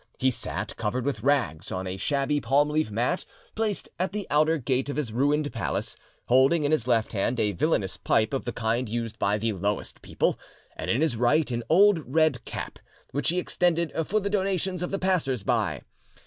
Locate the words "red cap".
12.11-12.79